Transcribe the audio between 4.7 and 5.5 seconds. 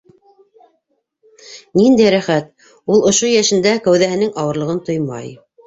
тоймай.